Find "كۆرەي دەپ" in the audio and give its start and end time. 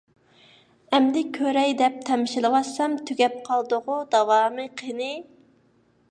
1.35-1.99